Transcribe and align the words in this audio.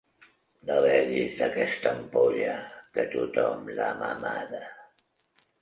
No 0.69 0.77
beguis 0.85 1.41
d'aquesta 1.41 1.91
ampolla, 1.99 2.55
que 2.97 3.07
tothom 3.15 3.71
l'ha 3.77 3.91
mamada. 4.03 4.67